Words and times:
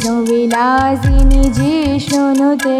विष्णुविलासिनि 0.00 1.42
जिष्णुनुते 1.56 2.76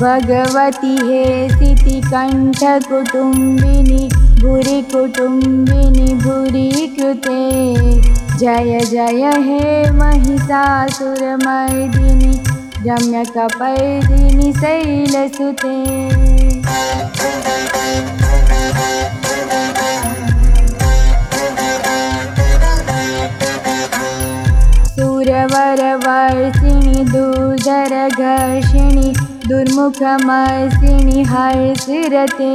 भगवति 0.00 0.94
हे 1.08 1.24
सितिकण्ठकुटुम्बिनि 1.48 2.42
भूरिकुटुम्बिनि 4.42 6.08
भूरि 6.24 6.70
जय 8.40 8.80
जय 8.90 9.22
हे 9.46 9.64
महिषासुरमर्दिनि 10.00 11.04
रम्यकपर्दिनि 12.88 14.48
शैलसुते 14.60 16.33
सुरवरवर्षिणि 25.66 26.98
दुर्धरघर्षिणि 27.12 29.08
दुर्मुखमर्षिणि 29.48 31.22
हर्षिरते 31.30 32.52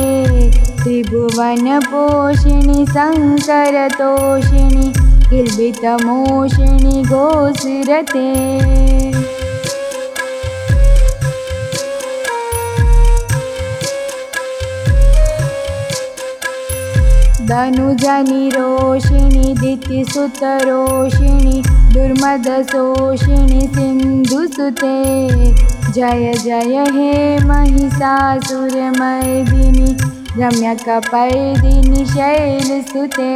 त्रिभुवनपोषिणि 0.84 2.80
शङ्करतोषिणि 2.94 4.88
किल्बितमोषिणि 5.30 6.96
गोसुरते 7.12 8.30
धनुजनिरोषिणि 17.50 19.48
दितिसुतरोषिणि 19.60 21.58
दुर्मदशोषिणि 21.94 23.62
सिन्धुसुते। 23.76 24.98
जय 25.94 26.26
जय 26.44 26.76
हे 26.96 27.14
महिषासुरमर्दिनि 27.46 28.70
रम्यकपर्दिनि 30.42 32.02
शैलसुते 32.14 33.34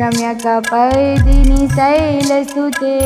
रम्यकपर्दिनि 0.00 1.60
शैलसुते 1.76 2.96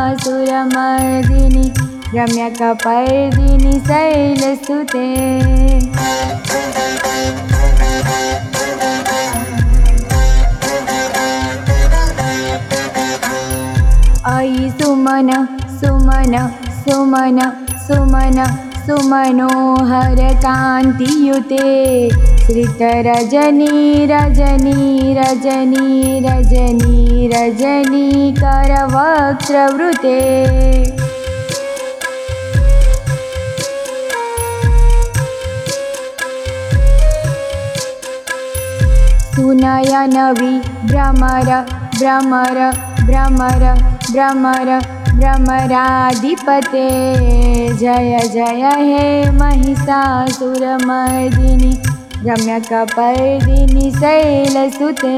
रम्यकपर्दिनि 2.17 3.75
शैलसुते। 3.89 5.09
अयि 14.27 14.65
सुमन 14.79 15.31
सुमन 15.81 16.35
सुमन 16.85 17.39
सुमन 17.87 18.39
सुमनोहरकान्तियुते। 18.87 20.27
श्रितरजनी 22.47 23.77
रजनी 24.11 24.83
रजनी 25.15 25.87
रजनी 26.27 26.99
रजनीकरवक्त्रवृते 27.33 30.21
सुनयनवि 39.37 40.53
भ्रमर 40.91 41.49
भ्रमर 41.99 42.59
भ्रमर 43.09 43.63
भ्रमर 44.13 44.71
भ्रमराधिपते 45.19 46.89
जय 47.75 48.19
जय 48.33 48.63
हे 48.79 49.31
महिषासुरमर्दिनि 49.39 50.43
रम्यकपर्दिनि 52.29 53.91
शैलसुते 54.01 55.17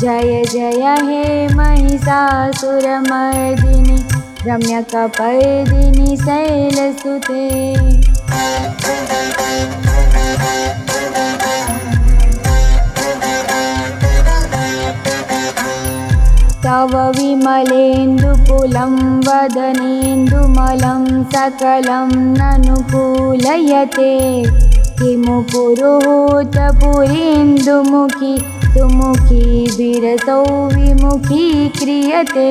जय 0.00 0.32
जय 0.52 0.84
हे 1.08 1.24
महिषासुरमर्दिनि 1.54 2.78
रम्यकपर्दिनि 4.46 6.16
शैलसुते। 6.24 7.46
तव 16.64 16.92
विमलेन्दुकुलं 17.16 18.94
वदनेन्दुमलं 19.26 19.81
सकलं 21.32 22.10
ननुकूलयते 22.38 24.12
किमु 24.98 25.36
पुरुहूतपुरीन्दुमुखी 25.52 28.34
सुमुखी 28.72 29.44
विरसौ 29.76 30.42
विमुखी 30.74 31.46
क्रियते। 31.78 32.50